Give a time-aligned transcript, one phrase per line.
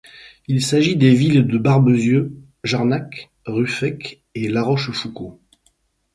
[0.47, 2.31] Il s'agit des villes de Barbezieux,
[2.63, 5.37] Jarnac, Ruffec et La Rochefoucauld.